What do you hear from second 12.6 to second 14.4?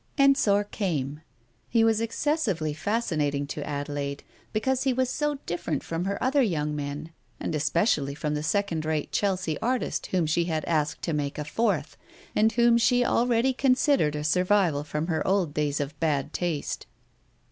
she already considered a